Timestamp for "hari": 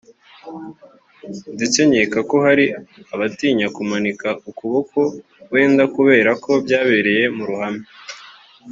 2.45-2.65